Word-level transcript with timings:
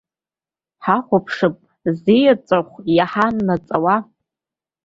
Ҳахәаԥшып 0.85 1.55
зиеҵәахә 1.99 2.75
иаҳа 2.97 3.27
ннаҵуа. 3.35 3.95